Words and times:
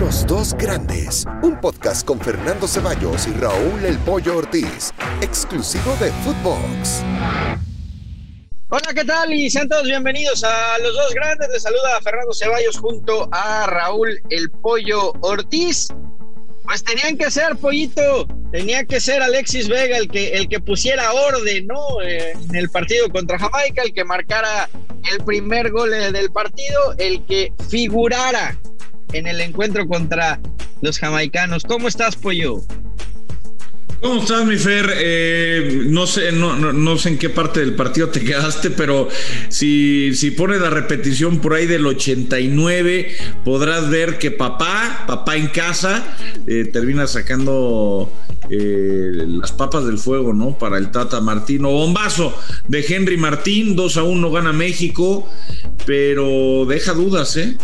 Los 0.00 0.26
dos 0.26 0.54
grandes, 0.54 1.24
un 1.42 1.60
podcast 1.60 2.04
con 2.04 2.20
Fernando 2.20 2.66
Ceballos 2.66 3.28
y 3.28 3.32
Raúl 3.32 3.84
El 3.84 3.96
Pollo 3.98 4.38
Ortiz, 4.38 4.92
exclusivo 5.20 5.96
de 6.00 6.10
Footbox. 6.10 7.02
Hola, 8.70 8.92
¿qué 8.92 9.04
tal? 9.04 9.32
Y 9.32 9.48
sean 9.48 9.68
todos 9.68 9.84
bienvenidos 9.84 10.42
a 10.42 10.78
Los 10.78 10.94
Dos 10.94 11.14
Grandes. 11.14 11.48
Les 11.52 11.62
saluda 11.62 11.96
a 11.96 12.02
Fernando 12.02 12.34
Ceballos 12.34 12.76
junto 12.76 13.28
a 13.30 13.66
Raúl 13.66 14.20
El 14.30 14.50
Pollo 14.50 15.12
Ortiz. 15.20 15.88
Pues 16.64 16.82
tenían 16.82 17.16
que 17.16 17.30
ser, 17.30 17.56
Pollito, 17.56 18.26
tenía 18.50 18.84
que 18.84 18.98
ser 18.98 19.22
Alexis 19.22 19.68
Vega 19.68 19.96
el 19.96 20.08
que, 20.08 20.32
el 20.32 20.48
que 20.48 20.58
pusiera 20.58 21.12
orden, 21.12 21.68
¿no? 21.68 22.02
En 22.02 22.54
el 22.54 22.68
partido 22.68 23.08
contra 23.10 23.38
Jamaica, 23.38 23.82
el 23.82 23.94
que 23.94 24.02
marcara 24.02 24.68
el 25.12 25.24
primer 25.24 25.70
gol 25.70 25.90
del 25.90 26.32
partido, 26.32 26.94
el 26.98 27.24
que 27.26 27.52
figurara 27.68 28.58
en 29.14 29.26
el 29.26 29.40
encuentro 29.40 29.86
contra 29.86 30.40
los 30.82 30.98
jamaicanos. 30.98 31.64
¿Cómo 31.64 31.88
estás, 31.88 32.16
Pollo? 32.16 32.60
¿Cómo 34.00 34.20
estás, 34.20 34.44
mi 34.44 34.56
Fer? 34.56 34.92
Eh, 34.98 35.84
no, 35.86 36.06
sé, 36.06 36.30
no, 36.30 36.56
no, 36.56 36.98
sé 36.98 37.08
en 37.08 37.18
qué 37.18 37.30
parte 37.30 37.60
del 37.60 37.74
partido 37.74 38.08
te 38.10 38.20
quedaste, 38.24 38.70
pero 38.70 39.08
si, 39.48 40.14
si 40.14 40.30
pones 40.32 40.60
la 40.60 40.68
repetición 40.68 41.38
por 41.38 41.54
ahí 41.54 41.66
del 41.66 41.86
89, 41.86 43.16
podrás 43.44 43.88
ver 43.88 44.18
que 44.18 44.30
papá, 44.30 45.04
papá 45.06 45.36
en 45.36 45.46
casa, 45.46 46.04
eh, 46.46 46.68
termina 46.70 47.06
sacando 47.06 48.12
eh, 48.50 49.10
las 49.26 49.52
papas 49.52 49.86
del 49.86 49.96
fuego, 49.96 50.34
¿no? 50.34 50.58
Para 50.58 50.76
el 50.76 50.90
Tata 50.90 51.22
Martino. 51.22 51.70
Bombazo 51.70 52.36
de 52.68 52.84
Henry 52.86 53.16
Martín, 53.16 53.74
2 53.74 53.96
a 53.96 54.02
1 54.02 54.30
gana 54.30 54.52
México, 54.52 55.26
pero 55.86 56.66
deja 56.66 56.92
dudas, 56.92 57.38
¿eh? 57.38 57.56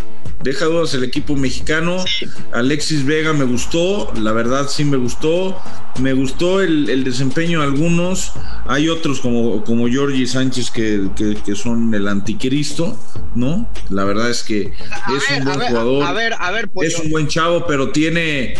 Deja 0.42 0.64
dudas 0.66 0.94
el 0.94 1.04
equipo 1.04 1.36
mexicano. 1.36 2.04
Alexis 2.52 3.04
Vega 3.04 3.32
me 3.32 3.44
gustó, 3.44 4.12
la 4.16 4.32
verdad 4.32 4.68
sí 4.68 4.84
me 4.84 4.96
gustó. 4.96 5.60
Me 6.00 6.12
gustó 6.12 6.60
el, 6.60 7.04
desempeño 7.04 7.60
de 7.60 7.66
algunos. 7.66 8.32
Hay 8.66 8.88
otros 8.88 9.20
como, 9.20 9.64
como 9.64 9.88
Giorgi 9.88 10.26
Sánchez 10.26 10.70
que, 10.70 11.54
son 11.54 11.92
el 11.94 12.08
anticristo, 12.08 12.98
¿no? 13.34 13.68
La 13.90 14.04
verdad 14.04 14.30
es 14.30 14.42
que 14.42 14.72
es 15.16 15.38
un 15.38 15.44
buen 15.44 15.60
jugador. 15.60 16.04
A 16.04 16.12
ver, 16.12 16.34
a 16.38 16.50
ver, 16.50 16.70
Es 16.80 16.98
un 16.98 17.10
buen 17.10 17.28
chavo, 17.28 17.66
pero 17.66 17.90
tiene 17.90 18.54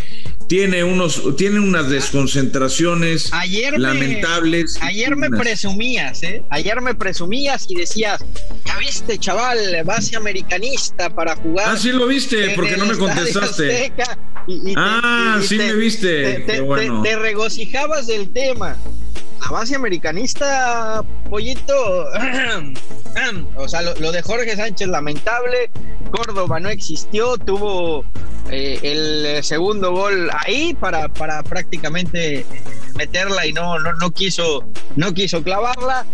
tiene 0.51 0.83
unos 0.83 1.37
tiene 1.37 1.61
unas 1.61 1.89
desconcentraciones 1.89 3.31
lamentables. 3.77 4.83
ayer 4.83 5.15
me 5.15 5.31
presumías, 5.31 6.25
¿eh? 6.25 6.43
Ayer 6.51 6.81
me 6.81 6.93
presumías 6.93 7.67
y 7.69 7.77
decías, 7.77 8.25
ya 8.67 8.77
viste, 8.79 9.17
chaval, 9.17 9.59
base 9.85 10.17
americanista 10.17 11.09
para 11.09 11.37
jugar. 11.37 11.67
Ah, 11.69 11.77
sí 11.77 11.93
lo 11.93 12.09
viste, 12.09 12.51
porque 12.57 12.77
no 12.77 12.87
me 12.87 12.99
contestaste. 12.99 13.93
ah, 14.77 15.39
sí 15.41 15.57
me 15.57 15.73
viste. 15.75 16.41
te 16.41 17.17
regocijabas 17.17 18.09
del 18.09 18.29
tema 18.31 18.77
la 19.41 19.49
base 19.51 19.75
americanista, 19.75 21.03
pollito, 21.29 21.75
o 23.57 23.69
sea, 23.69 23.83
lo, 23.83 24.13
de 24.13 24.23
Jorge 24.23 24.57
Sánchez 24.57 24.89
lamentable, 24.89 25.71
Córdoba 26.11 26.61
no 26.61 26.69
existió, 26.69 27.37
tuvo 27.39 28.05
eh, 28.51 28.79
el 28.83 29.43
segundo 29.45 29.93
gol 29.93 30.31
ahí 30.45 30.75
para, 30.75 31.09
para 31.09 31.43
prácticamente 31.43 32.45
meterla 32.97 33.47
y 33.47 33.53
no, 33.53 33.79
no, 33.79 33.93
no 33.95 34.11
quiso, 34.11 34.65
no 34.97 35.13
quiso 35.15 35.43
clavarla. 35.43 36.05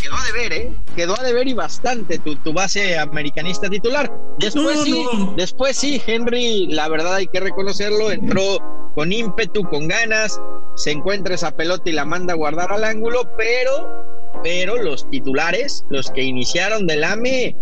Quedó 0.00 0.16
a 0.16 0.24
deber, 0.26 0.52
¿eh? 0.52 0.72
Quedó 0.96 1.18
a 1.18 1.22
deber 1.22 1.46
y 1.46 1.54
bastante 1.54 2.18
tu, 2.18 2.34
tu 2.36 2.52
base 2.52 2.98
americanista 2.98 3.70
titular. 3.70 4.12
Después 4.38 4.80
sí, 4.82 5.06
después 5.36 5.76
sí, 5.76 6.02
Henry, 6.04 6.66
la 6.66 6.88
verdad 6.88 7.14
hay 7.14 7.28
que 7.28 7.38
reconocerlo, 7.38 8.10
entró 8.10 8.58
con 8.94 9.12
ímpetu, 9.12 9.62
con 9.62 9.86
ganas, 9.88 10.40
se 10.76 10.90
encuentra 10.90 11.34
esa 11.34 11.54
pelota 11.54 11.88
y 11.88 11.92
la 11.92 12.04
manda 12.04 12.34
a 12.34 12.36
guardar 12.36 12.72
al 12.72 12.84
ángulo, 12.84 13.28
pero, 13.36 14.04
pero 14.42 14.82
los 14.82 15.08
titulares, 15.10 15.84
los 15.90 16.10
que 16.10 16.22
iniciaron 16.22 16.86
del 16.86 17.04
AME, 17.04 17.56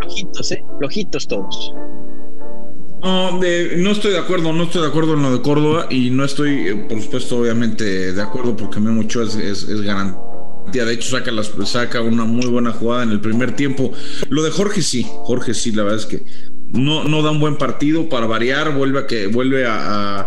flojitos, 0.00 0.52
¿eh? 0.52 0.64
Flojitos 0.78 1.28
todos. 1.28 1.74
No, 3.02 3.32
no 3.32 3.90
estoy 3.90 4.12
de 4.12 4.18
acuerdo, 4.18 4.52
no 4.52 4.64
estoy 4.64 4.82
de 4.82 4.88
acuerdo 4.88 5.14
en 5.14 5.22
lo 5.22 5.32
de 5.32 5.42
Córdoba 5.42 5.86
y 5.90 6.10
no 6.10 6.24
estoy, 6.24 6.68
eh, 6.68 6.86
por 6.88 7.00
supuesto, 7.00 7.38
obviamente 7.38 8.12
de 8.12 8.22
acuerdo 8.22 8.56
porque 8.56 8.80
me 8.80 8.90
mucho 8.90 9.22
es, 9.22 9.36
es, 9.36 9.80
garantía. 9.82 10.84
De 10.84 10.92
hecho, 10.92 11.10
saca, 11.16 11.30
las, 11.30 11.52
saca 11.64 12.00
una 12.00 12.24
muy 12.24 12.46
buena 12.46 12.72
jugada 12.72 13.04
en 13.04 13.10
el 13.10 13.20
primer 13.20 13.54
tiempo. 13.54 13.92
Lo 14.28 14.42
de 14.42 14.50
Jorge 14.50 14.82
sí, 14.82 15.06
Jorge 15.22 15.54
sí, 15.54 15.72
la 15.72 15.84
verdad 15.84 16.00
es 16.00 16.06
que 16.06 16.24
no, 16.72 17.04
no 17.04 17.22
da 17.22 17.30
un 17.30 17.40
buen 17.40 17.56
partido 17.56 18.08
para 18.08 18.26
variar, 18.26 18.74
vuelve 18.74 19.00
a 19.00 19.06
que 19.06 19.26
vuelve 19.26 19.64
a, 19.66 20.26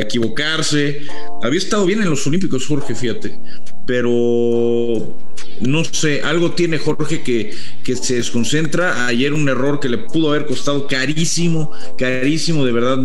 equivocarse. 0.00 1.02
Había 1.42 1.58
estado 1.58 1.86
bien 1.86 2.02
en 2.02 2.10
los 2.10 2.26
Olímpicos, 2.26 2.66
Jorge, 2.66 2.94
fíjate, 2.94 3.38
pero 3.86 5.16
no 5.60 5.84
sé, 5.84 6.22
algo 6.22 6.52
tiene 6.52 6.78
Jorge 6.78 7.22
que, 7.22 7.54
que 7.82 7.96
se 7.96 8.16
desconcentra. 8.16 9.06
Ayer 9.06 9.32
un 9.32 9.48
error 9.48 9.80
que 9.80 9.88
le 9.88 9.98
pudo 9.98 10.30
haber 10.30 10.46
costado 10.46 10.86
carísimo, 10.86 11.72
carísimo 11.96 12.64
de 12.64 12.72
verdad 12.72 12.98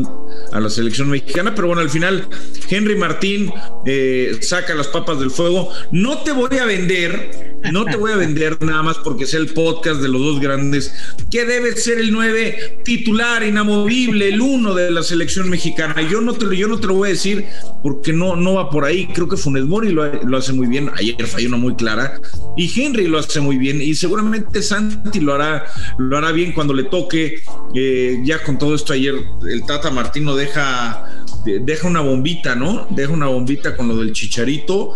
a 0.52 0.60
la 0.60 0.70
selección 0.70 1.10
mexicana, 1.10 1.56
pero 1.56 1.68
bueno, 1.68 1.82
al 1.82 1.90
final 1.90 2.28
Henry 2.70 2.96
Martín 2.96 3.52
eh, 3.86 4.38
saca 4.42 4.76
las 4.76 4.88
papas 4.88 5.20
del 5.20 5.32
fuego. 5.32 5.70
No 5.92 6.20
te 6.20 6.32
voy 6.32 6.58
a 6.58 6.66
vender, 6.66 7.58
no 7.72 7.86
te 7.86 7.96
voy 7.98 8.12
a 8.12 8.18
vender 8.18 8.58
nada 8.62 8.84
más 8.84 8.98
porque 8.98 9.26
sea 9.26 9.40
el 9.40 9.48
podcast 9.48 10.02
de 10.02 10.10
los 10.10 10.22
dos 10.22 10.40
grandes, 10.40 10.94
que 11.30 11.46
debe 11.46 11.76
ser 11.76 12.00
el 12.00 12.12
9 12.12 12.82
titular, 12.84 13.44
inamovible, 13.44 14.30
el 14.30 14.42
uno 14.42 14.74
de 14.74 14.92
la 14.92 15.04
selección 15.04 15.50
mexicana. 15.50 16.02
Yo 16.10 16.22
no 16.22 16.34
te, 16.34 16.56
yo 16.56 16.68
no 16.68 16.80
te 16.80 16.88
lo 16.88 16.96
voy 16.96 17.10
a 17.10 17.12
decir 17.12 17.46
porque 17.84 18.14
no, 18.14 18.36
no 18.36 18.56
va 18.56 18.70
por 18.70 18.86
ahí. 18.86 19.08
Creo 19.14 19.28
que 19.28 19.38
Funes 19.38 19.66
Mori 19.66 19.90
lo, 19.90 20.38
hace 20.38 20.54
muy 20.54 20.68
bien. 20.68 20.71
Ayer 20.78 21.28
falló 21.28 21.50
una 21.50 21.58
muy 21.58 21.76
clara. 21.76 22.20
Y 22.58 22.72
Henry 22.80 23.08
lo 23.08 23.20
hace 23.20 23.40
muy 23.40 23.58
bien. 23.58 23.82
Y 23.82 23.96
seguramente 23.96 24.62
Santi 24.62 25.20
lo 25.20 25.34
hará, 25.34 25.66
lo 25.98 26.18
hará 26.18 26.32
bien 26.32 26.54
cuando 26.54 26.74
le 26.74 26.84
toque. 26.84 27.42
Eh, 27.74 28.22
ya 28.24 28.44
con 28.44 28.58
todo 28.58 28.76
esto 28.76 28.94
ayer, 28.94 29.16
el 29.50 29.66
Tata 29.66 29.92
Martino 29.92 30.36
deja, 30.36 31.26
deja 31.46 31.88
una 31.88 32.02
bombita, 32.02 32.56
¿no? 32.56 32.88
Deja 32.92 33.12
una 33.12 33.28
bombita 33.28 33.76
con 33.76 33.88
lo 33.88 33.98
del 33.98 34.14
chicharito. 34.14 34.94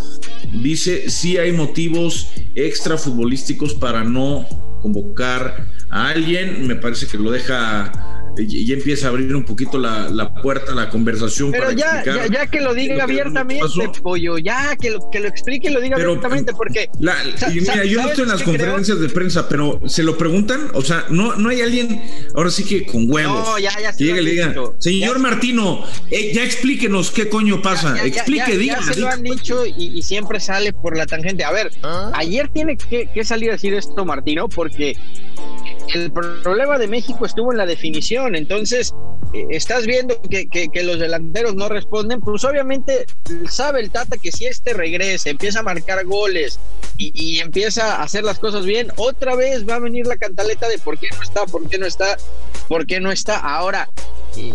Dice, 0.51 1.09
sí 1.09 1.37
hay 1.37 1.51
motivos 1.51 2.29
extra 2.55 2.97
futbolísticos 2.97 3.73
para 3.73 4.03
no 4.03 4.45
convocar 4.81 5.67
a 5.89 6.09
alguien, 6.09 6.67
me 6.67 6.75
parece 6.75 7.07
que 7.07 7.17
lo 7.17 7.31
deja 7.31 8.14
y 8.37 8.73
empieza 8.73 9.07
a 9.07 9.09
abrir 9.09 9.35
un 9.35 9.43
poquito 9.43 9.77
la, 9.77 10.09
la 10.09 10.33
puerta 10.33 10.71
a 10.71 10.75
la 10.75 10.89
conversación. 10.89 11.51
Pero 11.51 11.71
ya, 11.71 12.03
ya, 12.03 12.47
que 12.47 12.61
lo 12.61 12.73
diga 12.73 13.03
abiertamente, 13.03 13.65
pollo, 14.01 14.37
ya 14.37 14.75
que 14.75 14.91
lo, 14.91 15.09
que 15.09 15.19
lo 15.19 15.27
explique 15.27 15.69
y 15.69 15.73
lo 15.73 15.81
diga 15.81 15.95
abiertamente, 15.95 16.53
porque. 16.53 16.89
mira, 16.99 17.85
yo 17.85 18.01
no 18.01 18.09
estoy 18.09 18.23
en 18.23 18.29
las 18.29 18.43
conferencias 18.43 18.99
de 18.99 19.09
prensa, 19.09 19.47
pero 19.47 19.81
se 19.85 20.03
lo 20.03 20.17
preguntan, 20.17 20.69
o 20.73 20.81
sea, 20.81 21.05
no, 21.09 21.35
no 21.35 21.49
hay 21.49 21.61
alguien, 21.61 22.01
ahora 22.35 22.49
sí 22.49 22.63
que 22.63 22.85
con 22.85 23.09
huevos, 23.11 23.47
no, 23.47 23.59
ya, 23.59 23.71
ya 23.81 23.93
que 23.93 24.03
llegue 24.03 24.21
y 24.21 24.23
le 24.23 24.31
diga, 24.31 24.55
señor 24.79 25.19
Martino, 25.19 25.83
eh, 26.11 26.31
ya 26.33 26.43
explíquenos 26.43 27.11
qué 27.11 27.29
coño 27.29 27.61
pasa, 27.61 28.05
explique, 28.05 28.57
diga. 28.57 28.79
Ya 28.85 28.93
se 28.93 28.99
lo 28.99 29.07
han 29.07 29.23
dicho 29.23 29.65
y, 29.65 30.01
siempre 30.05 30.39
sale 30.39 30.71
por 30.71 30.95
la 30.95 31.07
tangente. 31.07 31.43
A 31.43 31.51
ver, 31.51 31.71
¿Ah? 31.81 32.11
ayer 32.13 32.47
tiene 32.49 32.77
que, 32.77 33.09
que 33.11 33.23
salir 33.23 33.49
a 33.49 33.53
decir 33.53 33.73
esto, 33.73 34.05
Martino, 34.05 34.47
porque 34.47 34.95
el 35.93 36.11
problema 36.11 36.77
de 36.77 36.87
México 36.87 37.25
estuvo 37.25 37.51
en 37.51 37.57
la 37.57 37.65
definición, 37.65 38.35
entonces 38.35 38.93
eh, 39.33 39.47
estás 39.49 39.85
viendo 39.85 40.19
que, 40.21 40.69
los 40.83 40.99
delanteros 40.99 41.55
no 41.55 41.67
responden, 41.67 42.21
pues 42.21 42.43
obviamente 42.43 43.05
sabe 43.49 43.81
el 43.81 43.91
Tata 43.91 44.17
que 44.21 44.31
si 44.31 44.45
este 44.45 44.73
regresa, 44.73 45.29
empieza 45.29 45.59
a 45.59 45.63
marcar 45.63 46.05
goles 46.05 46.59
y, 46.97 47.39
empieza 47.39 47.97
a 47.97 48.03
hacer 48.03 48.23
las 48.23 48.39
cosas 48.39 48.65
bien, 48.65 48.91
otra 48.95 49.35
vez 49.35 49.67
va 49.67 49.75
a 49.75 49.79
venir 49.79 50.07
la 50.07 50.15
cantaleta 50.15 50.69
de 50.69 50.77
por 50.79 50.97
qué 50.97 51.07
no 51.13 51.21
está, 51.21 51.45
por 51.45 51.67
qué 51.67 51.77
no 51.77 51.85
está, 51.85 52.17
por 52.69 52.85
qué 52.85 52.99
no 52.99 53.11
está. 53.11 53.37
Ahora, 53.39 53.89
eh, 54.37 54.53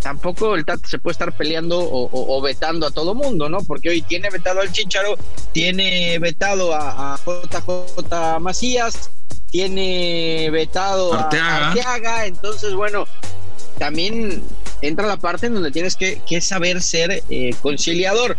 tampoco 0.00 0.54
el 0.54 0.64
Tata 0.64 0.88
se 0.88 0.98
puede 0.98 1.12
estar 1.12 1.36
peleando 1.36 1.78
o, 1.80 2.40
vetando 2.40 2.86
a 2.86 2.90
todo 2.90 3.14
mundo, 3.14 3.50
¿no? 3.50 3.58
Porque 3.58 3.90
hoy 3.90 4.02
tiene 4.02 4.30
vetado 4.30 4.60
al 4.60 4.72
Chicharo, 4.72 5.16
tiene 5.52 6.18
vetado 6.18 6.72
a, 6.74 7.14
a 7.14 7.18
JJ 7.18 8.40
Macías, 8.40 9.10
tiene 9.52 10.48
vetado 10.50 11.12
a 11.12 11.28
Arteaga, 11.28 12.26
entonces 12.26 12.72
bueno, 12.72 13.06
también 13.78 14.42
entra 14.80 15.06
la 15.06 15.18
parte 15.18 15.46
en 15.46 15.54
donde 15.54 15.70
tienes 15.70 15.94
que, 15.94 16.40
saber 16.40 16.80
ser 16.80 17.22
eh, 17.28 17.54
conciliador. 17.60 18.38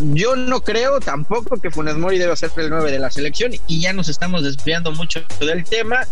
Yo 0.00 0.34
no 0.34 0.62
creo 0.62 1.00
tampoco 1.00 1.58
que 1.60 1.70
Funes 1.70 1.96
Mori 1.96 2.18
deba 2.18 2.34
ser 2.34 2.50
el 2.56 2.70
9 2.70 2.90
de 2.90 2.98
la 2.98 3.10
selección 3.10 3.52
y 3.66 3.80
ya 3.80 3.92
nos 3.92 4.08
estamos 4.08 4.42
desviando 4.42 4.90
mucho 4.92 5.20
del 5.38 5.64
tema. 5.64 6.06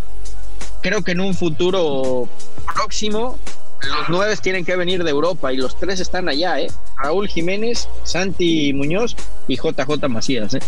Creo 0.82 1.02
que 1.02 1.12
en 1.12 1.20
un 1.20 1.34
futuro 1.34 2.28
próximo 2.74 3.38
los 3.82 4.08
nueve 4.08 4.34
tienen 4.42 4.64
que 4.64 4.76
venir 4.76 5.04
de 5.04 5.10
Europa 5.10 5.52
y 5.52 5.56
los 5.56 5.78
tres 5.78 6.00
están 6.00 6.28
allá, 6.28 6.60
¿eh? 6.60 6.68
Raúl 6.98 7.28
Jiménez, 7.28 7.88
Santi 8.04 8.72
Muñoz 8.72 9.16
y 9.48 9.56
JJ 9.56 10.08
Macías, 10.08 10.54
¿eh? 10.54 10.60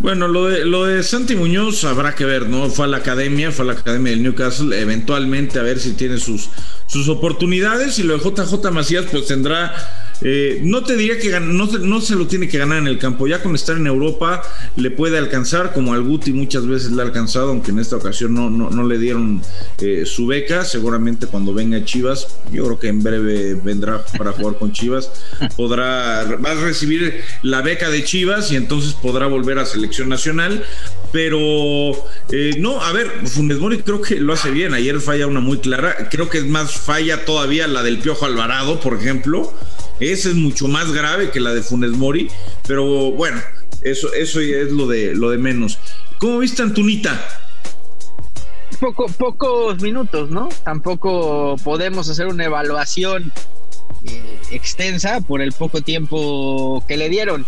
Bueno, 0.00 0.28
lo 0.28 0.46
de, 0.46 0.64
lo 0.64 0.86
de 0.86 1.02
Santi 1.02 1.36
Muñoz 1.36 1.84
habrá 1.84 2.14
que 2.14 2.24
ver, 2.24 2.48
¿no? 2.48 2.70
Fue 2.70 2.86
a 2.86 2.88
la 2.88 2.96
academia, 2.96 3.52
fue 3.52 3.66
a 3.66 3.66
la 3.66 3.72
academia 3.74 4.12
del 4.12 4.22
Newcastle, 4.22 4.80
eventualmente 4.80 5.58
a 5.58 5.62
ver 5.62 5.78
si 5.78 5.92
tiene 5.92 6.16
sus, 6.16 6.48
sus 6.86 7.10
oportunidades 7.10 7.98
y 7.98 8.02
lo 8.02 8.16
de 8.16 8.24
JJ 8.24 8.70
Macías 8.70 9.04
pues 9.10 9.26
tendrá 9.26 9.74
eh, 10.22 10.60
no 10.62 10.84
te 10.84 10.96
diría 10.96 11.18
que 11.18 11.30
no, 11.40 11.66
no, 11.66 12.00
se 12.00 12.14
lo 12.14 12.26
tiene 12.26 12.48
que 12.48 12.58
ganar 12.58 12.78
en 12.78 12.86
el 12.86 12.98
campo. 12.98 13.26
Ya 13.26 13.42
con 13.42 13.54
estar 13.54 13.76
en 13.76 13.86
Europa 13.86 14.42
le 14.76 14.90
puede 14.90 15.18
alcanzar, 15.18 15.72
como 15.72 15.94
al 15.94 16.02
Guti 16.02 16.32
muchas 16.32 16.66
veces 16.66 16.92
le 16.92 17.02
ha 17.02 17.04
alcanzado, 17.04 17.50
aunque 17.50 17.70
en 17.70 17.78
esta 17.78 17.96
ocasión 17.96 18.34
no, 18.34 18.50
no, 18.50 18.86
le 18.86 18.98
dieron 18.98 19.42
eh, 19.78 20.04
su 20.04 20.26
beca. 20.26 20.64
Seguramente 20.64 21.26
cuando 21.26 21.54
venga 21.54 21.84
Chivas, 21.84 22.28
yo 22.52 22.64
creo 22.64 22.78
que 22.78 22.88
en 22.88 23.02
breve 23.02 23.54
vendrá 23.54 24.04
para 24.18 24.32
jugar 24.32 24.58
con 24.58 24.72
Chivas, 24.72 25.10
podrá, 25.56 26.24
va 26.44 26.50
a 26.52 26.54
recibir 26.54 27.22
la 27.42 27.62
beca 27.62 27.90
de 27.90 28.04
Chivas 28.04 28.52
y 28.52 28.56
entonces 28.56 28.94
podrá 28.94 29.26
volver 29.26 29.58
a 29.58 29.66
selección 29.66 30.08
nacional. 30.08 30.64
Pero 31.12 31.90
eh, 32.30 32.54
no, 32.58 32.80
a 32.80 32.92
ver, 32.92 33.10
Funes 33.26 33.58
Mori 33.58 33.78
creo 33.78 34.00
que 34.00 34.20
lo 34.20 34.32
hace 34.32 34.50
bien. 34.50 34.74
Ayer 34.74 35.00
falla 35.00 35.26
una 35.26 35.40
muy 35.40 35.58
clara. 35.58 36.08
Creo 36.08 36.28
que 36.28 36.38
es 36.38 36.46
más 36.46 36.72
falla 36.72 37.24
todavía 37.24 37.66
la 37.66 37.82
del 37.82 37.98
Piojo 37.98 38.26
Alvarado, 38.26 38.78
por 38.80 38.94
ejemplo. 38.94 39.52
Esa 40.00 40.30
es 40.30 40.34
mucho 40.34 40.66
más 40.66 40.92
grave 40.92 41.30
que 41.30 41.40
la 41.40 41.52
de 41.52 41.62
Funes 41.62 41.90
Mori, 41.90 42.30
pero 42.66 43.12
bueno, 43.12 43.38
eso, 43.82 44.12
eso 44.14 44.40
es 44.40 44.72
lo 44.72 44.86
de, 44.86 45.14
lo 45.14 45.30
de 45.30 45.36
menos. 45.36 45.78
¿Cómo 46.18 46.38
viste 46.38 46.62
Antunita? 46.62 47.20
Poco, 48.80 49.06
pocos 49.08 49.82
minutos, 49.82 50.30
¿no? 50.30 50.48
Tampoco 50.64 51.56
podemos 51.62 52.08
hacer 52.08 52.28
una 52.28 52.46
evaluación 52.46 53.30
eh, 54.04 54.38
extensa 54.50 55.20
por 55.20 55.42
el 55.42 55.52
poco 55.52 55.82
tiempo 55.82 56.82
que 56.88 56.96
le 56.96 57.10
dieron. 57.10 57.44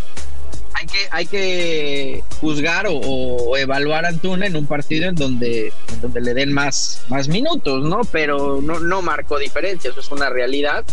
Hay 0.75 0.87
que, 0.87 0.99
hay 1.11 1.27
que 1.27 2.25
juzgar 2.41 2.87
o, 2.91 3.57
evaluar 3.57 4.05
a 4.05 4.09
Antuna 4.09 4.47
en 4.47 4.57
un 4.57 4.67
partido 4.67 5.09
en 5.09 5.15
donde, 5.15 5.73
donde 6.03 6.21
le 6.21 6.35
den 6.35 6.53
más, 6.53 7.03
más 7.09 7.29
minutos, 7.29 7.85
¿no? 7.85 8.03
Pero 8.11 8.61
no, 8.61 8.81
no 8.81 9.01
marcó 9.01 9.39
diferencia, 9.39 9.91
eso 9.91 10.01
es 10.01 10.11
una 10.11 10.29
realidad 10.29 10.85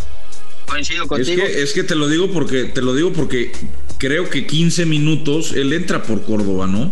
coincido 0.66 1.06
contigo. 1.06 1.42
Es 1.42 1.50
que, 1.50 1.62
es 1.62 1.72
que 1.72 1.84
te 1.84 1.94
lo 1.94 2.08
digo 2.08 2.30
porque, 2.30 2.64
te 2.64 2.82
lo 2.82 2.94
digo 2.94 3.12
porque 3.12 3.52
creo 3.98 4.30
que 4.30 4.46
15 4.46 4.86
minutos, 4.86 5.52
él 5.52 5.72
entra 5.72 6.02
por 6.02 6.22
Córdoba, 6.22 6.66
¿no? 6.66 6.90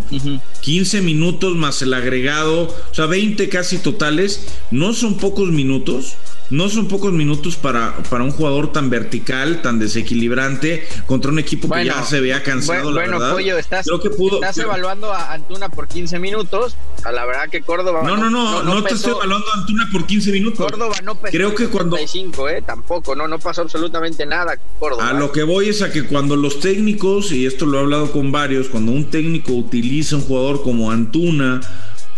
15 0.60 1.00
minutos 1.00 1.56
más 1.56 1.80
el 1.82 1.94
agregado, 1.94 2.64
o 2.64 2.94
sea, 2.94 3.06
20 3.06 3.48
casi 3.48 3.78
totales, 3.78 4.46
no 4.70 4.92
son 4.92 5.16
pocos 5.16 5.48
minutos 5.48 6.16
no 6.50 6.68
son 6.68 6.88
pocos 6.88 7.12
minutos 7.12 7.56
para, 7.56 7.96
para 8.10 8.24
un 8.24 8.30
jugador 8.30 8.72
tan 8.72 8.90
vertical, 8.90 9.60
tan 9.62 9.78
desequilibrante, 9.78 10.88
contra 11.06 11.30
un 11.30 11.38
equipo 11.38 11.68
que 11.68 11.84
ya 11.84 12.02
se 12.02 12.20
vea 12.20 12.42
cansado. 12.42 12.92
Bueno, 12.92 13.18
Pollo, 13.18 13.58
estás, 13.58 13.86
estás 13.86 14.58
evaluando 14.58 15.12
a 15.12 15.32
Antuna 15.32 15.68
por 15.68 15.88
15 15.88 16.18
minutos. 16.18 16.76
A 17.04 17.12
la 17.12 17.24
verdad 17.26 17.48
que 17.50 17.62
Córdoba. 17.62 18.02
No, 18.02 18.16
no, 18.16 18.30
no, 18.30 18.62
no, 18.62 18.82
te 18.82 18.94
estoy 18.94 19.12
evaluando 19.12 19.46
a 19.54 19.58
Antuna 19.58 19.88
por 19.92 20.06
15 20.06 20.32
minutos. 20.32 20.58
Córdoba 20.58 20.96
no 21.02 21.14
pesó 21.16 21.32
Creo 21.32 21.54
que 21.54 21.68
cuando. 21.68 21.96
¿eh? 21.96 22.62
Tampoco, 22.66 23.14
no, 23.14 23.28
no 23.28 23.38
pasó 23.38 23.62
absolutamente 23.62 24.26
nada. 24.26 24.58
Córdoba. 24.78 25.08
A 25.08 25.12
lo 25.12 25.32
que 25.32 25.42
voy 25.42 25.68
es 25.68 25.82
a 25.82 25.92
que 25.92 26.04
cuando 26.04 26.36
los 26.36 26.60
técnicos, 26.60 27.32
y 27.32 27.46
esto 27.46 27.66
lo 27.66 27.78
he 27.78 27.80
hablado 27.82 28.10
con 28.10 28.32
varios, 28.32 28.68
cuando 28.68 28.92
un 28.92 29.10
técnico 29.10 29.52
utiliza 29.52 30.16
un 30.16 30.22
jugador 30.22 30.62
como 30.62 30.90
Antuna 30.90 31.60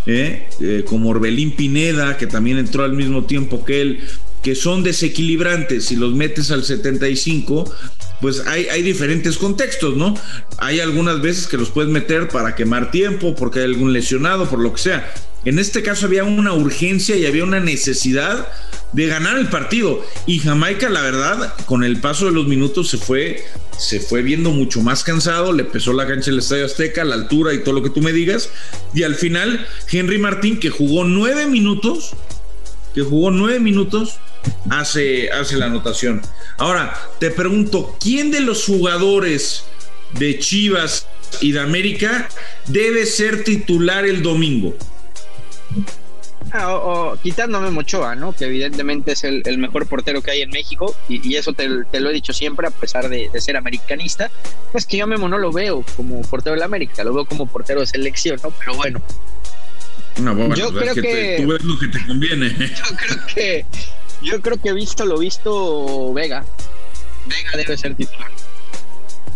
¿eh? 0.07 0.49
Eh, 0.61 0.85
como 0.87 1.11
Orbelín 1.11 1.57
Pineda, 1.57 2.17
que 2.17 2.27
también 2.27 2.59
entró 2.59 2.85
al 2.85 2.93
mismo 2.93 3.25
tiempo 3.25 3.65
que 3.65 3.81
él, 3.81 4.01
que 4.43 4.55
son 4.55 4.83
desequilibrantes, 4.83 5.91
y 5.93 5.97
los 5.97 6.15
metes 6.15 6.51
al 6.51 6.65
75, 6.65 7.71
pues 8.21 8.47
hay, 8.47 8.67
hay, 8.67 8.83
diferentes 8.83 9.39
contextos, 9.39 9.97
¿no? 9.97 10.15
Hay 10.59 10.81
algunas 10.81 11.23
veces 11.23 11.47
que 11.47 11.57
los 11.57 11.71
puedes 11.71 11.91
meter 11.91 12.29
para 12.29 12.55
quemar 12.55 12.91
tiempo, 12.91 13.35
porque 13.35 13.61
hay 13.61 13.67
algún 13.67 13.93
lesionado, 13.93 14.49
por 14.49 14.59
lo 14.59 14.73
que 14.73 14.81
sea. 14.81 15.13
En 15.45 15.59
este 15.59 15.83
caso 15.83 16.07
había 16.07 16.25
una 16.25 16.53
urgencia 16.53 17.17
y 17.17 17.27
había 17.27 17.45
una 17.45 17.61
necesidad 17.61 18.47
de 18.93 19.07
ganar 19.07 19.39
el 19.39 19.49
partido. 19.49 20.05
Y 20.27 20.39
Jamaica, 20.39 20.91
la 20.91 21.01
verdad, 21.03 21.55
con 21.67 21.85
el 21.85 22.01
paso 22.01 22.27
de 22.27 22.33
los 22.33 22.47
minutos 22.47 22.91
se 22.91 22.99
fue, 22.99 23.45
se 23.79 24.01
fue 24.01 24.23
viendo 24.23 24.51
mucho 24.51 24.83
más 24.83 25.03
cansado, 25.03 25.53
le 25.53 25.65
pesó 25.65 25.93
la 25.93 26.07
cancha 26.07 26.31
del 26.31 26.41
Estadio 26.41 26.67
Azteca, 26.67 27.05
la 27.05 27.15
altura 27.15 27.55
y 27.55 27.63
todo 27.63 27.75
lo 27.75 27.83
que 27.83 27.91
tú 27.91 28.03
me 28.03 28.13
digas. 28.13 28.51
Y 28.95 29.03
al 29.05 29.15
final, 29.15 29.67
Henry 29.91 30.19
Martín, 30.19 30.61
que 30.61 30.71
jugó 30.71 31.05
nueve 31.05 31.47
minutos, 31.47 32.11
que 32.95 33.01
jugó 33.01 33.31
nueve 33.31 33.61
minutos, 33.61 34.19
hace, 34.69 35.31
hace 35.31 35.57
la 35.57 35.67
anotación. 35.67 36.21
Ahora, 36.59 36.95
te 37.19 37.31
pregunto, 37.31 37.97
¿quién 38.01 38.31
de 38.31 38.41
los 38.41 38.65
jugadores 38.65 39.65
de 40.19 40.39
Chivas 40.39 41.07
y 41.41 41.53
de 41.53 41.61
América 41.61 42.29
debe 42.67 43.07
ser 43.07 43.45
titular 43.45 44.05
el 44.05 44.23
domingo? 44.23 44.77
Ah, 46.53 46.75
o, 46.75 47.17
quitándome 47.23 47.71
Mochoa, 47.71 48.17
¿no? 48.17 48.33
Que 48.33 48.47
evidentemente 48.47 49.13
es 49.13 49.23
el, 49.25 49.59
mejor 49.59 49.87
portero 49.87 50.21
que 50.21 50.33
hay 50.33 50.43
en 50.43 50.51
México, 50.51 50.95
y, 51.09 51.37
eso 51.37 51.53
te, 51.53 51.69
lo 51.69 52.11
he 52.11 52.13
dicho 52.13 52.33
siempre, 52.33 52.67
a 52.67 52.71
pesar 52.71 53.09
de, 53.09 53.31
ser 53.41 53.57
americanista, 53.57 54.31
pues 54.73 54.87
que 54.87 54.97
yo 54.97 55.07
Memo 55.07 55.29
no 55.29 55.39
lo 55.39 55.53
veo 55.53 55.85
como 55.97 56.23
portero 56.23 56.55
de 56.55 56.61
la 56.61 56.65
América, 56.65 57.05
lo 57.05 57.15
veo 57.15 57.25
como 57.25 57.47
portero 57.47 57.81
de 57.81 57.87
selección, 57.87 58.41
¿no? 58.43 58.51
Pero 58.51 58.75
bueno. 58.75 59.01
yo 60.57 60.73
creo 60.73 60.95
que, 60.95 61.39
tú 61.41 61.53
ves 61.53 61.63
lo 61.63 61.79
que 61.79 61.89
te 61.89 62.07
conviene. 62.07 62.49
Yo 62.59 62.97
creo 62.97 63.27
que, 63.35 63.67
yo 64.23 64.43
creo 64.43 64.61
que 64.61 64.73
visto 64.75 65.07
lo 65.07 65.19
visto, 65.19 66.13
Vega. 66.13 66.45
Vega 67.27 67.57
debe 67.57 67.79
ser 67.79 67.95
titular. 67.95 68.31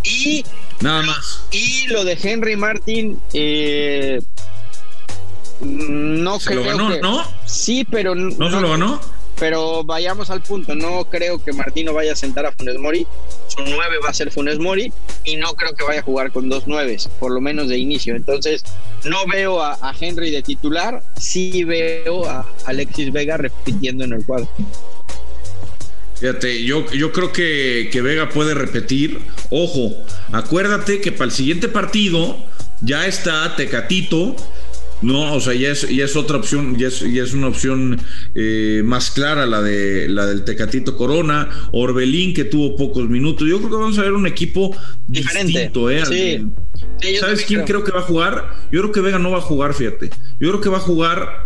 Y. 0.03 0.45
Nada 0.81 1.03
más. 1.03 1.47
Y 1.53 1.87
lo 1.87 2.05
de 2.05 2.19
Henry 2.23 2.57
Martin, 2.57 3.19
eh, 3.33 4.21
no 5.65 6.39
¿Se 6.39 6.51
creo 6.51 6.63
lo 6.63 6.67
ganó, 6.67 6.97
¿no? 6.99 7.25
Sí, 7.47 7.87
pero 7.91 8.15
no, 8.15 8.51
se 8.51 8.61
lo 8.61 8.71
ganó. 8.71 9.01
Pero 9.39 9.83
vayamos 9.83 10.31
al 10.31 10.43
punto, 10.43 10.77
no 10.77 11.07
creo 11.11 11.43
que 11.43 11.53
Martino 11.53 11.93
vaya 11.93 12.13
a 12.13 12.17
sentar 12.17 12.47
a 12.47 12.53
Funes 12.53 12.79
Mori. 12.79 13.07
Su 13.49 13.63
nueve 13.65 13.97
va 14.05 14.11
a 14.11 14.15
ser 14.15 14.31
Funes 14.31 14.61
Mori 14.61 14.93
y 15.25 15.37
no 15.37 15.55
creo 15.55 15.75
que 15.75 15.83
vaya 15.83 16.01
a 16.01 16.03
jugar 16.05 16.31
con 16.31 16.49
dos 16.49 16.69
nueves, 16.69 17.09
por 17.19 17.33
lo 17.33 17.41
menos 17.41 17.69
de 17.69 17.79
inicio. 17.79 18.15
Entonces, 18.15 18.63
no 19.05 19.27
veo 19.27 19.61
a, 19.61 19.77
Henry 19.99 20.31
de 20.31 20.43
titular, 20.43 21.03
sí 21.19 21.65
veo 21.65 22.29
a 22.29 22.47
Alexis 22.67 23.13
Vega 23.13 23.37
repitiendo 23.37 24.05
en 24.05 24.13
el 24.13 24.25
cuadro. 24.25 24.49
Fíjate, 26.21 26.63
yo, 26.63 26.89
yo 26.93 27.11
creo 27.13 27.33
que, 27.33 27.89
que 27.91 28.03
Vega 28.03 28.29
puede 28.29 28.55
repetir. 28.55 29.21
Ojo, 29.51 29.95
acuérdate 30.31 31.01
que 31.01 31.11
para 31.11 31.25
el 31.25 31.33
siguiente 31.33 31.69
partido 31.69 32.37
ya 32.81 33.07
está 33.07 33.57
Tecatito 33.57 34.37
no, 35.05 35.35
o 35.35 35.41
sea, 35.41 35.53
ya 35.53 35.69
es, 35.69 35.87
ya 35.89 36.06
es 36.06 36.17
otra 36.17 36.39
opción, 36.39 36.79
ya 36.79 36.89
es, 36.89 37.01
ya 37.01 37.23
es 37.23 37.35
una 37.35 37.49
opción 37.49 38.01
eh, 38.35 38.81
más 38.85 39.11
clara 39.11 39.45
la 39.45 39.61
de 39.61 40.09
la 40.09 40.25
del 40.25 40.45
Tecatito 40.45 40.97
Corona, 40.97 41.51
Orbelín 41.73 42.32
que 42.32 42.44
tuvo 42.44 42.75
pocos 42.75 43.08
minutos. 43.11 43.46
Yo 43.46 43.58
creo 43.58 43.70
que 43.70 43.77
vamos 43.77 43.99
a 43.99 44.03
ver 44.03 44.15
un 44.15 44.27
equipo 44.27 44.75
Diferente. 45.06 45.53
distinto, 45.53 45.91
¿eh? 45.91 46.06
Sí. 46.06 47.19
¿Sabes 47.20 47.44
quién 47.44 47.65
creo. 47.65 47.84
que 47.84 47.93
va 47.93 48.01
a 48.01 48.05
jugar? 48.05 48.55
Yo 48.73 48.81
creo 48.81 48.93
que 48.93 49.01
Vega 49.03 49.19
no 49.19 49.31
va 49.31 49.39
a 49.39 49.43
jugar, 49.43 49.75
fíjate. 49.75 50.08
Yo 50.41 50.49
creo 50.49 50.61
que 50.63 50.70
va 50.70 50.79
a 50.79 50.81
jugar 50.81 51.44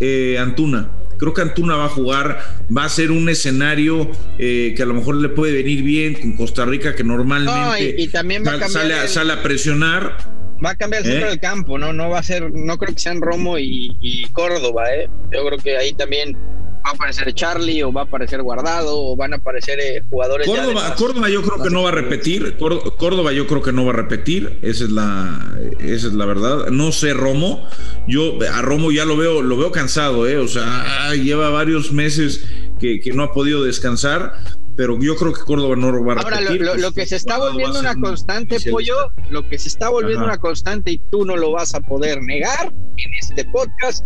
eh, 0.00 0.36
Antuna. 0.40 0.90
Creo 1.18 1.34
que 1.34 1.42
Antuna 1.42 1.76
va 1.76 1.84
a 1.84 1.88
jugar, 1.88 2.56
va 2.76 2.84
a 2.84 2.88
ser 2.88 3.12
un 3.12 3.28
escenario 3.28 4.10
eh, 4.38 4.74
que 4.76 4.82
a 4.82 4.86
lo 4.86 4.94
mejor 4.94 5.16
le 5.16 5.28
puede 5.28 5.52
venir 5.52 5.82
bien 5.82 6.14
con 6.14 6.36
Costa 6.36 6.64
Rica, 6.64 6.96
que 6.96 7.04
normalmente 7.04 7.94
y, 7.96 8.08
también 8.08 8.44
sale, 8.44 9.06
sale 9.06 9.32
a 9.32 9.42
presionar 9.42 10.37
Va 10.64 10.70
a 10.70 10.74
cambiar 10.76 11.02
el 11.02 11.08
centro 11.08 11.26
¿Eh? 11.26 11.30
del 11.30 11.40
campo, 11.40 11.78
¿no? 11.78 11.92
No 11.92 12.10
va 12.10 12.18
a 12.18 12.22
ser, 12.22 12.52
no 12.52 12.78
creo 12.78 12.94
que 12.94 13.00
sean 13.00 13.20
Romo 13.20 13.58
y, 13.58 14.26
Córdoba, 14.32 14.92
¿eh? 14.92 15.08
Yo 15.32 15.46
creo 15.46 15.58
que 15.58 15.76
ahí 15.76 15.92
también 15.92 16.34
va 16.34 16.90
a 16.90 16.94
aparecer 16.94 17.32
Charlie 17.34 17.82
o 17.82 17.92
va 17.92 18.02
a 18.02 18.04
aparecer 18.04 18.42
Guardado 18.42 18.96
o 18.96 19.16
van 19.16 19.32
a 19.32 19.36
aparecer 19.36 19.78
eh, 19.80 20.02
jugadores. 20.10 20.46
Córdoba, 20.46 20.94
Córdoba 20.96 21.28
yo 21.28 21.42
creo 21.42 21.62
que 21.62 21.70
no 21.70 21.82
va 21.82 21.90
a 21.90 21.92
repetir. 21.92 22.56
Córdoba 22.56 23.32
yo 23.32 23.46
creo 23.46 23.62
que 23.62 23.72
no 23.72 23.84
va 23.84 23.92
a 23.92 23.96
repetir. 23.96 24.58
Esa 24.62 24.84
es 24.84 24.90
la, 24.90 25.58
esa 25.80 26.08
es 26.08 26.12
la 26.14 26.26
verdad. 26.26 26.68
No 26.68 26.90
sé 26.92 27.14
Romo. 27.14 27.68
Yo 28.06 28.38
a 28.52 28.62
Romo 28.62 28.90
ya 28.90 29.04
lo 29.04 29.16
veo, 29.16 29.42
lo 29.42 29.56
veo 29.56 29.70
cansado, 29.70 30.26
¿eh? 30.28 30.38
O 30.38 30.48
sea, 30.48 31.14
lleva 31.14 31.50
varios 31.50 31.92
meses 31.92 32.46
que, 32.80 33.00
que 33.00 33.12
no 33.12 33.22
ha 33.22 33.32
podido 33.32 33.64
descansar 33.64 34.34
pero 34.78 34.96
yo 35.00 35.16
creo 35.16 35.32
que 35.32 35.40
Córdoba 35.40 35.74
no 35.74 36.04
va 36.04 36.12
a 36.12 36.16
Ahora, 36.20 36.40
lo, 36.40 36.92
que 36.92 37.04
se 37.04 37.16
está 37.16 37.36
volviendo 37.36 37.80
una 37.80 37.96
constante, 37.96 38.58
Pollo, 38.70 38.94
lo 39.28 39.42
que 39.48 39.58
se 39.58 39.66
está 39.66 39.88
volviendo 39.88 40.24
una 40.24 40.38
constante 40.38 40.92
y 40.92 40.98
tú 41.10 41.24
no 41.24 41.36
lo 41.36 41.50
vas 41.50 41.74
a 41.74 41.80
poder 41.80 42.22
negar 42.22 42.72
en 42.96 43.14
este 43.20 43.44
podcast, 43.46 44.04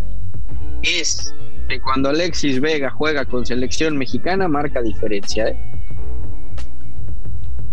es 0.80 1.34
que 1.68 1.78
cuando 1.78 2.08
Alexis 2.08 2.58
Vega 2.58 2.88
juega 2.88 3.26
con 3.26 3.44
selección 3.44 3.98
mexicana 3.98 4.48
marca 4.48 4.80
diferencia. 4.80 5.48
¿eh? 5.48 5.71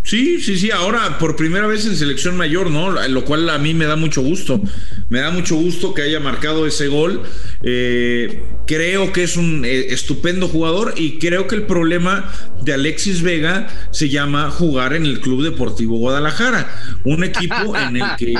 Sí, 0.09 0.41
sí, 0.41 0.57
sí, 0.57 0.71
ahora 0.71 1.19
por 1.19 1.35
primera 1.35 1.67
vez 1.67 1.85
en 1.85 1.95
selección 1.95 2.35
mayor, 2.35 2.71
¿no? 2.71 2.89
Lo 3.09 3.25
cual 3.25 3.47
a 3.47 3.59
mí 3.59 3.75
me 3.75 3.85
da 3.85 3.95
mucho 3.95 4.23
gusto. 4.23 4.59
Me 5.07 5.19
da 5.19 5.29
mucho 5.29 5.55
gusto 5.55 5.93
que 5.93 6.01
haya 6.01 6.19
marcado 6.19 6.65
ese 6.65 6.87
gol. 6.87 7.21
Eh, 7.61 8.41
creo 8.65 9.13
que 9.13 9.21
es 9.21 9.37
un 9.37 9.63
eh, 9.65 9.93
estupendo 9.93 10.47
jugador 10.47 10.95
y 10.97 11.19
creo 11.19 11.47
que 11.47 11.53
el 11.53 11.67
problema 11.67 12.27
de 12.63 12.73
Alexis 12.73 13.21
Vega 13.21 13.67
se 13.91 14.09
llama 14.09 14.49
jugar 14.49 14.95
en 14.95 15.05
el 15.05 15.19
Club 15.19 15.43
Deportivo 15.43 15.99
Guadalajara. 15.99 16.75
Un 17.03 17.23
equipo 17.23 17.77
en 17.77 17.97
el 17.97 18.15
que, 18.17 18.33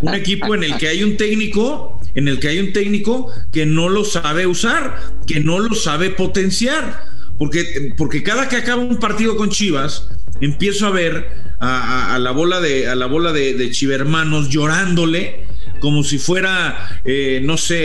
un 0.00 0.14
equipo 0.14 0.54
en 0.54 0.62
el 0.62 0.76
que 0.76 0.86
hay 0.86 1.02
un 1.02 1.16
técnico, 1.16 2.00
en 2.14 2.28
el 2.28 2.38
que 2.38 2.46
hay 2.46 2.60
un 2.60 2.72
técnico 2.72 3.32
que 3.50 3.66
no 3.66 3.88
lo 3.88 4.04
sabe 4.04 4.46
usar, 4.46 5.00
que 5.26 5.40
no 5.40 5.58
lo 5.58 5.74
sabe 5.74 6.10
potenciar. 6.10 7.18
Porque, 7.40 7.92
porque 7.96 8.22
cada 8.22 8.48
que 8.48 8.56
acaba 8.56 8.82
un 8.82 8.98
partido 8.98 9.36
con 9.36 9.50
Chivas, 9.50 10.08
empiezo 10.40 10.86
a 10.86 10.90
ver 10.90 11.28
a, 11.60 12.18
la 12.20 12.30
bola 12.30 12.60
de 12.60 12.88
a 12.88 12.94
la 12.94 13.06
bola 13.06 13.32
de, 13.32 13.70
chivermanos 13.70 14.48
llorándole 14.48 15.46
como 15.80 16.02
si 16.02 16.18
fuera, 16.18 17.00
eh, 17.04 17.40
no 17.42 17.56
sé, 17.56 17.76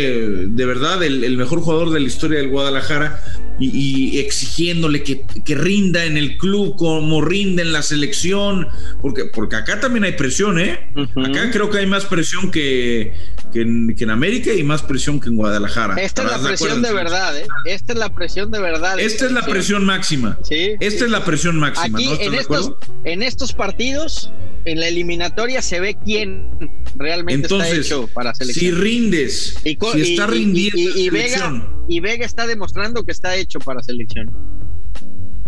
de 0.48 0.65
verdad 0.65 1.03
el, 1.03 1.38
mejor 1.38 1.62
jugador 1.62 1.91
de 1.91 2.00
la 2.00 2.07
historia 2.07 2.39
del 2.39 2.50
Guadalajara 2.50 3.24
y, 3.60 4.19
exigiéndole 4.19 5.03
que, 5.03 5.55
rinda 5.55 6.05
en 6.05 6.17
el 6.17 6.38
club 6.38 6.75
como 6.75 7.22
rinda 7.22 7.62
en 7.62 7.72
la 7.72 7.81
selección, 7.81 8.67
porque, 9.01 9.25
porque 9.25 9.55
acá 9.55 9.79
también 9.79 10.03
hay 10.03 10.13
presión, 10.13 10.60
¿eh? 10.60 10.91
Acá 10.95 11.51
creo 11.51 11.69
que 11.69 11.79
hay 11.79 11.86
más 11.86 12.05
presión 12.05 12.51
que, 12.51 13.13
que 13.51 13.62
en, 13.62 14.10
América 14.10 14.53
y 14.53 14.63
más 14.63 14.81
presión 14.81 15.19
que 15.19 15.29
en 15.29 15.36
Guadalajara. 15.36 15.95
Esta 15.95 16.24
es 16.24 16.31
la 16.31 16.39
presión 16.39 16.81
de 16.81 16.93
verdad, 16.93 17.38
¿eh? 17.38 17.48
Esta 17.65 17.93
es 17.93 18.00
la 18.00 18.13
presión 18.13 18.51
de 18.51 18.60
verdad. 18.60 19.00
Esta 19.00 19.25
es 19.25 19.31
la 19.31 19.45
presión 19.45 19.86
máxima. 19.86 20.38
Sí. 20.43 20.72
Esta 20.79 21.05
es 21.05 21.12
la 21.12 21.24
presión 21.24 21.57
máxima. 21.57 21.98
Aquí, 21.98 22.10
en, 22.19 22.33
estos, 22.33 22.74
en 23.03 23.24
estos 23.24 23.53
partidos, 23.53 24.31
en 24.65 24.79
la 24.79 24.88
eliminatoria, 24.88 25.62
se 25.62 25.79
ve 25.79 25.98
quién 26.03 26.50
realmente 26.96 27.48
está 27.48 27.70
hecho 27.70 28.08
para 28.13 28.34
selección. 28.34 28.65
Si 28.65 28.72
rindes, 28.72 29.58
y, 29.63 29.77
si 29.93 30.13
está 30.13 30.27
rindiendo. 30.27 30.77
Y, 30.77 31.10
Vega, 31.10 31.67
y 31.88 32.00
Vega 32.00 32.25
está 32.25 32.48
demostrando 32.48 33.03
que 33.03 33.12
está 33.12 33.36
hecho 33.36 33.60
para 33.60 33.82
selección. 33.84 34.32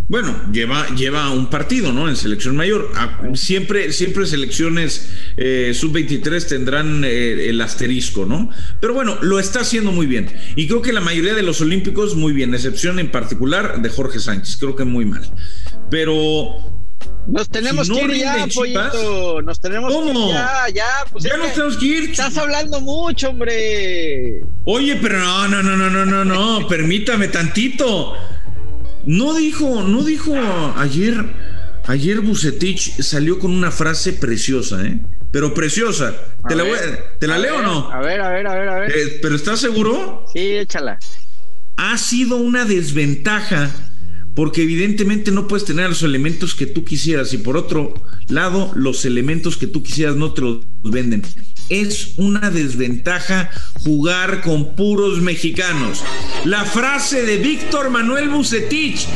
Bueno, 0.08 0.52
lleva, 0.52 0.86
lleva 0.94 1.30
un 1.30 1.50
partido, 1.50 1.92
¿no? 1.92 2.08
En 2.08 2.14
selección 2.14 2.54
mayor. 2.54 2.92
Ah, 2.94 3.20
siempre, 3.34 3.92
siempre 3.92 4.24
selecciones 4.26 5.10
eh, 5.36 5.72
sub-23 5.74 6.46
tendrán 6.46 7.04
eh, 7.04 7.48
el 7.48 7.60
asterisco, 7.60 8.24
¿no? 8.24 8.50
Pero 8.80 8.94
bueno, 8.94 9.18
lo 9.22 9.40
está 9.40 9.60
haciendo 9.60 9.90
muy 9.90 10.06
bien. 10.06 10.28
Y 10.54 10.68
creo 10.68 10.80
que 10.80 10.92
la 10.92 11.00
mayoría 11.00 11.34
de 11.34 11.42
los 11.42 11.60
olímpicos 11.60 12.14
muy 12.14 12.32
bien, 12.32 12.54
excepción 12.54 13.00
en 13.00 13.10
particular 13.10 13.82
de 13.82 13.88
Jorge 13.88 14.20
Sánchez. 14.20 14.58
Creo 14.58 14.76
que 14.76 14.84
muy 14.84 15.06
mal. 15.06 15.28
Pero 15.90 16.75
nos 17.26 17.48
tenemos 17.48 17.90
que 17.90 18.04
ir 18.04 18.14
ya, 18.16 18.46
pollito. 18.54 19.42
Nos 19.42 19.60
tenemos 19.60 19.92
que 19.92 20.10
ir 20.10 20.28
ya, 20.28 20.66
ya. 20.74 20.84
Pues 21.10 21.24
ya 21.24 21.36
nos 21.36 21.52
tenemos 21.52 21.76
que 21.76 21.86
ir. 21.86 22.10
Estás 22.10 22.36
hablando 22.36 22.80
mucho, 22.80 23.30
hombre. 23.30 24.42
Oye, 24.64 24.96
pero 24.96 25.18
no, 25.18 25.48
no, 25.48 25.62
no, 25.62 25.76
no, 25.76 25.90
no, 25.90 26.04
no, 26.04 26.24
no. 26.24 26.68
Permítame 26.68 27.28
tantito. 27.28 28.14
No 29.04 29.34
dijo, 29.34 29.82
no 29.82 30.02
dijo 30.02 30.34
ayer, 30.76 31.24
ayer 31.86 32.20
Bucetich 32.20 33.00
salió 33.00 33.38
con 33.38 33.52
una 33.52 33.70
frase 33.70 34.12
preciosa, 34.12 34.84
¿eh? 34.84 35.00
Pero 35.32 35.54
preciosa. 35.54 36.14
¿Te 36.48 36.54
la, 36.54 36.64
¿te 37.18 37.26
la 37.26 37.38
leo 37.38 37.58
o 37.58 37.62
no? 37.62 37.90
A 37.92 38.00
ver, 38.00 38.20
a 38.20 38.30
ver, 38.30 38.46
a 38.46 38.54
ver, 38.54 38.68
a 38.68 38.78
ver. 38.80 38.90
Eh, 38.90 39.18
¿Pero 39.20 39.36
estás 39.36 39.60
seguro? 39.60 40.24
Sí, 40.32 40.56
échala. 40.56 40.98
Ha 41.76 41.98
sido 41.98 42.36
una 42.36 42.64
desventaja 42.64 43.70
porque 44.36 44.62
evidentemente 44.62 45.32
no 45.32 45.48
puedes 45.48 45.64
tener 45.64 45.88
los 45.88 46.04
elementos 46.04 46.54
que 46.54 46.66
tú 46.66 46.84
quisieras 46.84 47.32
y 47.32 47.38
por 47.38 47.56
otro 47.56 47.94
lado 48.28 48.70
los 48.76 49.04
elementos 49.04 49.56
que 49.56 49.66
tú 49.66 49.82
quisieras 49.82 50.14
no 50.14 50.32
te 50.32 50.42
los 50.42 50.60
venden 50.84 51.22
es 51.68 52.12
una 52.16 52.50
desventaja 52.50 53.50
jugar 53.80 54.42
con 54.42 54.76
puros 54.76 55.20
mexicanos. 55.20 56.04
La 56.44 56.64
frase 56.64 57.24
de 57.24 57.38
Víctor 57.38 57.90
Manuel 57.90 58.28
Bucetich, 58.28 59.06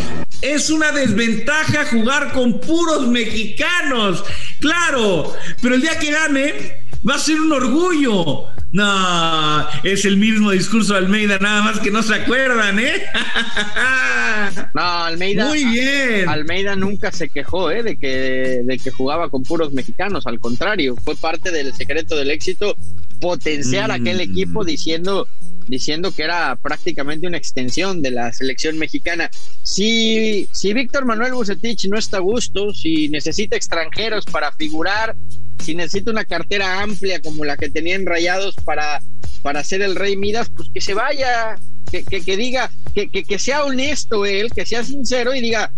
es 0.43 0.71
una 0.71 0.91
desventaja 0.93 1.87
jugar 1.87 2.33
con 2.33 2.61
puros 2.61 3.07
mexicanos. 3.09 4.25
Claro, 4.59 5.33
pero 5.61 5.75
el 5.75 5.83
día 5.83 5.99
que 5.99 6.11
gane 6.11 6.85
va 7.09 7.17
a 7.17 7.19
ser 7.19 7.41
un 7.41 7.53
orgullo. 7.53 8.47
No, 8.73 9.67
es 9.83 10.05
el 10.05 10.17
mismo 10.17 10.53
discurso 10.53 10.93
de 10.93 11.01
Almeida, 11.01 11.39
nada 11.39 11.63
más 11.63 11.81
que 11.81 11.91
no 11.91 12.03
se 12.03 12.15
acuerdan, 12.15 12.79
¿eh? 12.79 13.03
No, 14.75 14.83
Almeida. 14.83 15.47
Muy 15.47 15.65
bien. 15.65 16.29
Almeida 16.29 16.77
nunca 16.77 17.11
se 17.13 17.29
quejó, 17.29 17.71
¿eh? 17.71 17.83
De 17.83 17.97
que, 17.97 18.63
de 18.65 18.79
que 18.79 18.91
jugaba 18.91 19.29
con 19.29 19.43
puros 19.43 19.73
mexicanos. 19.73 20.27
Al 20.27 20.39
contrario, 20.39 20.97
fue 21.05 21.17
parte 21.17 21.51
del 21.51 21.75
secreto 21.75 22.17
del 22.17 22.31
éxito 22.31 22.77
potenciar 23.21 23.91
aquel 23.91 24.19
mm. 24.19 24.21
equipo 24.21 24.65
diciendo 24.65 25.27
diciendo 25.71 26.13
que 26.13 26.25
era 26.25 26.57
prácticamente 26.57 27.29
una 27.29 27.37
extensión 27.37 28.03
de 28.03 28.11
la 28.11 28.33
selección 28.33 28.77
mexicana. 28.77 29.31
Si, 29.63 30.49
si 30.53 30.75
Víctor 30.75 31.07
Manuel 31.07 31.35
Bucetich 31.35 31.87
no 31.89 31.97
está 31.97 32.17
a 32.17 32.21
gusto, 32.21 32.75
si 32.75 33.09
necesita 33.09 33.57
extranjeros 33.57 34.25
para 34.27 34.51
figurar, 34.53 35.17
si 35.65 35.75
necesita 35.75 36.11
una 36.11 36.25
cartera 36.25 36.83
amplia 36.83 37.21
como 37.21 37.45
la 37.45 37.57
que 37.57 37.71
tenían 37.71 38.05
Rayados 38.05 38.57
para, 38.65 39.01
para 39.43 39.63
ser 39.63 39.83
el 39.83 39.95
Rey 39.95 40.17
Midas, 40.17 40.51
pues 40.51 40.69
que 40.75 40.81
se 40.81 40.93
vaya, 40.93 41.57
que, 41.91 42.03
que, 42.03 42.37
diga, 42.37 42.71
que, 42.93 43.09
que, 43.09 43.39
sea 43.39 43.65
honesto 43.65 44.27
él, 44.27 44.51
que 44.51 44.67
sea 44.67 44.83
sincero 44.83 45.35
y 45.35 45.41
diga, 45.41 45.73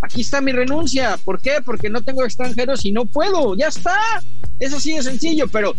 aquí 0.00 0.22
está 0.22 0.40
mi 0.40 0.52
renuncia. 0.52 1.18
¿Por 1.18 1.42
qué? 1.42 1.58
Porque 1.62 1.90
no 1.90 2.02
tengo 2.02 2.24
extranjeros 2.24 2.86
y 2.86 2.92
no 2.92 3.04
puedo, 3.04 3.54
ya 3.54 3.68
está. 3.68 3.98
Es 4.58 4.72
así 4.72 4.94
de 4.94 5.02
sencillo, 5.02 5.46
pero 5.48 5.74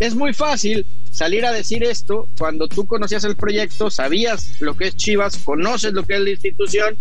es 0.00 0.14
muy 0.14 0.32
fácil 0.32 0.86
salir 1.14 1.46
a 1.46 1.52
decir 1.52 1.84
esto 1.84 2.28
cuando 2.36 2.68
tú 2.68 2.86
conocías 2.86 3.24
el 3.24 3.36
proyecto, 3.36 3.90
sabías 3.90 4.60
lo 4.60 4.76
que 4.76 4.88
es 4.88 4.96
Chivas, 4.96 5.38
conoces 5.38 5.92
lo 5.92 6.04
que 6.04 6.14
es 6.16 6.20
la 6.20 6.30
institución 6.30 6.96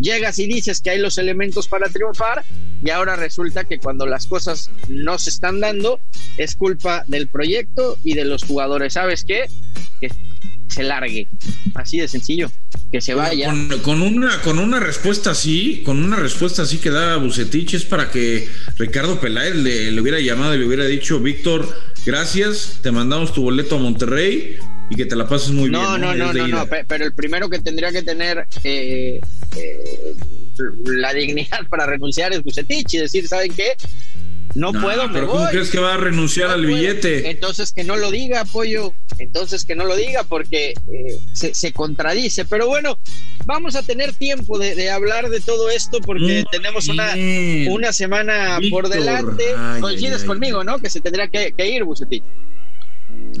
llegas 0.00 0.38
y 0.38 0.46
dices 0.46 0.80
que 0.80 0.90
hay 0.90 0.98
los 0.98 1.18
elementos 1.18 1.68
para 1.68 1.88
triunfar 1.88 2.44
y 2.82 2.90
ahora 2.90 3.16
resulta 3.16 3.64
que 3.64 3.78
cuando 3.78 4.06
las 4.06 4.26
cosas 4.26 4.70
no 4.88 5.18
se 5.18 5.30
están 5.30 5.60
dando 5.60 6.00
es 6.36 6.54
culpa 6.54 7.04
del 7.08 7.28
proyecto 7.28 7.96
y 8.04 8.14
de 8.14 8.24
los 8.24 8.44
jugadores. 8.44 8.92
¿Sabes 8.94 9.24
qué? 9.24 9.46
Que 10.00 10.10
se 10.68 10.84
largue. 10.84 11.26
Así 11.74 11.98
de 11.98 12.06
sencillo. 12.06 12.50
Que 12.92 13.00
se 13.00 13.14
vaya. 13.14 13.52
Con, 13.82 14.00
una, 14.02 14.40
con 14.42 14.58
una 14.58 14.78
respuesta 14.78 15.32
así, 15.32 15.82
con 15.84 16.02
una 16.02 16.16
respuesta 16.16 16.62
así 16.62 16.78
que 16.78 16.90
da 16.90 17.16
Bucetich 17.16 17.74
es 17.74 17.84
para 17.84 18.10
que 18.10 18.48
Ricardo 18.76 19.20
Peláez 19.20 19.56
le, 19.56 19.90
le 19.90 20.00
hubiera 20.00 20.20
llamado 20.20 20.54
y 20.54 20.58
le 20.58 20.66
hubiera 20.66 20.86
dicho, 20.86 21.18
Víctor, 21.18 21.74
gracias, 22.08 22.78
te 22.82 22.90
mandamos 22.90 23.34
tu 23.34 23.42
boleto 23.42 23.76
a 23.76 23.78
Monterrey, 23.78 24.56
y 24.88 24.96
que 24.96 25.04
te 25.04 25.14
la 25.14 25.28
pases 25.28 25.50
muy 25.50 25.68
bien. 25.68 25.72
No, 25.72 25.98
no, 25.98 26.14
no, 26.14 26.32
no, 26.32 26.48
no, 26.48 26.66
pero 26.86 27.04
el 27.04 27.12
primero 27.12 27.50
que 27.50 27.58
tendría 27.58 27.92
que 27.92 28.00
tener 28.00 28.46
eh, 28.64 29.20
eh, 29.56 30.14
la 30.86 31.12
dignidad 31.12 31.66
para 31.68 31.84
renunciar 31.84 32.32
es 32.32 32.42
Bucetich 32.42 32.94
y 32.94 32.98
decir, 32.98 33.28
¿saben 33.28 33.52
qué? 33.52 33.72
No, 34.54 34.72
puedo, 34.72 35.06
me 35.08 35.12
pero 35.12 35.28
¿cómo 35.28 35.46
crees 35.48 35.70
que 35.70 35.78
va 35.78 35.94
a 35.94 35.96
renunciar 35.96 36.50
al 36.50 36.64
billete? 36.64 37.30
Entonces 37.30 37.72
que 37.72 37.84
no 37.84 37.96
lo 37.96 38.10
diga, 38.10 38.40
apoyo. 38.40 38.94
Entonces 39.18 39.64
que 39.64 39.74
no 39.74 39.84
lo 39.84 39.94
diga 39.96 40.24
porque 40.24 40.70
eh, 40.70 41.18
se, 41.32 41.72
contradice. 41.72 42.44
Pero 42.44 42.66
bueno, 42.66 42.98
vamos 43.46 43.76
a 43.76 43.82
tener 43.82 44.12
tiempo 44.14 44.58
de, 44.58 44.90
hablar 44.90 45.28
de 45.28 45.40
todo 45.40 45.70
esto 45.70 46.00
porque 46.00 46.44
tenemos 46.50 46.88
una, 46.88 47.14
una 47.70 47.92
semana 47.92 48.58
por 48.70 48.88
delante. 48.88 49.44
Coincides 49.80 50.24
conmigo, 50.24 50.64
¿no? 50.64 50.78
Que 50.78 50.90
se 50.90 51.00
tendría 51.00 51.28
que, 51.28 51.52
que 51.52 51.68
ir, 51.68 51.84
Bucetich. 51.84 52.24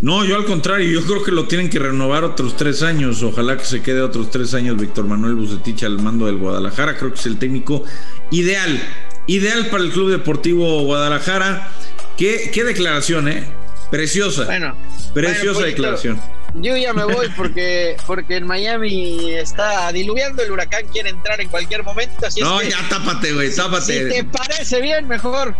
No, 0.00 0.24
yo 0.24 0.36
al 0.36 0.44
contrario, 0.44 0.88
yo 0.88 1.04
creo 1.04 1.24
que 1.24 1.32
lo 1.32 1.48
tienen 1.48 1.68
que 1.68 1.78
renovar 1.78 2.22
otros 2.22 2.56
tres 2.56 2.82
años. 2.82 3.22
Ojalá 3.22 3.56
que 3.56 3.64
se 3.64 3.82
quede 3.82 4.00
otros 4.00 4.30
tres 4.30 4.54
años 4.54 4.76
Víctor 4.76 5.06
Manuel 5.06 5.34
Bucetich 5.34 5.82
al 5.82 6.00
mando 6.00 6.26
del 6.26 6.36
Guadalajara. 6.36 6.96
Creo 6.96 7.12
que 7.12 7.18
es 7.18 7.26
el 7.26 7.38
técnico 7.38 7.84
ideal, 8.30 8.80
ideal 9.28 9.68
para 9.70 9.84
el 9.84 9.92
Club 9.92 10.10
Deportivo 10.10 10.82
Guadalajara. 10.82 11.68
Qué, 12.16 12.50
qué 12.52 12.64
declaración, 12.64 13.28
¿eh? 13.28 13.44
Preciosa. 13.92 14.44
Bueno, 14.44 14.76
preciosa 15.14 15.64
declaración. 15.64 16.20
Yo 16.54 16.76
ya 16.76 16.92
me 16.92 17.04
voy 17.04 17.28
porque, 17.36 17.96
porque 18.06 18.36
en 18.36 18.46
Miami 18.46 19.32
está 19.34 19.92
diluviando, 19.92 20.42
el 20.42 20.50
huracán 20.50 20.86
quiere 20.92 21.10
entrar 21.10 21.40
en 21.40 21.48
cualquier 21.48 21.84
momento. 21.84 22.26
Así 22.26 22.40
no, 22.40 22.60
ya 22.62 22.78
tápate, 22.88 23.32
güey, 23.32 23.54
tápate. 23.54 24.10
Si 24.10 24.16
te 24.16 24.24
parece 24.24 24.80
bien, 24.80 25.06
mejor. 25.06 25.54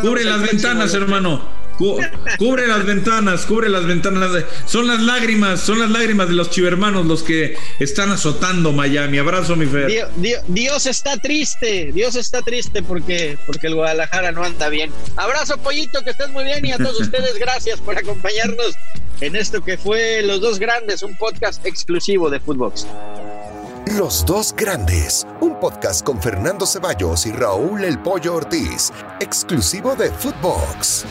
Cubre 0.00 0.24
las 0.24 0.40
ventanas, 0.40 0.94
hermano 0.94 1.63
cubre 1.76 2.66
las 2.66 2.84
ventanas, 2.84 3.46
cubre 3.46 3.68
las 3.68 3.86
ventanas. 3.86 4.30
Son 4.66 4.86
las 4.86 5.00
lágrimas, 5.00 5.60
son 5.60 5.80
las 5.80 5.90
lágrimas 5.90 6.28
de 6.28 6.34
los 6.34 6.50
chivermanos 6.50 7.06
los 7.06 7.22
que 7.22 7.56
están 7.78 8.10
azotando 8.10 8.72
Miami. 8.72 9.18
Abrazo, 9.18 9.56
mi 9.56 9.66
fe. 9.66 10.06
Dios, 10.48 10.86
está 10.86 11.16
triste, 11.16 11.90
Dios 11.92 12.16
está 12.16 12.42
triste 12.42 12.82
porque, 12.82 13.38
porque 13.46 13.66
el 13.68 13.74
Guadalajara 13.74 14.32
no 14.32 14.44
anda 14.44 14.68
bien. 14.68 14.90
Abrazo, 15.16 15.58
pollito, 15.58 16.02
que 16.02 16.10
estés 16.10 16.30
muy 16.30 16.44
bien 16.44 16.64
y 16.64 16.72
a 16.72 16.78
todos 16.78 17.00
ustedes 17.00 17.38
gracias 17.38 17.80
por 17.80 17.98
acompañarnos 17.98 18.74
en 19.20 19.36
esto 19.36 19.62
que 19.62 19.78
fue 19.78 20.22
Los 20.22 20.40
Dos 20.40 20.58
Grandes, 20.58 21.02
un 21.02 21.16
podcast 21.16 21.64
exclusivo 21.64 22.30
de 22.30 22.40
Footbox. 22.40 22.86
Los 23.98 24.24
dos 24.24 24.54
grandes, 24.56 25.26
un 25.40 25.60
podcast 25.60 26.04
con 26.04 26.20
Fernando 26.20 26.66
Ceballos 26.66 27.26
y 27.26 27.32
Raúl 27.32 27.84
El 27.84 27.98
Pollo 27.98 28.34
Ortiz, 28.36 28.90
exclusivo 29.20 29.94
de 29.94 30.10
Footbox. 30.10 31.04